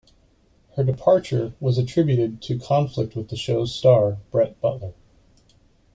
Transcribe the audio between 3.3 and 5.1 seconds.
show's star, Brett Butler.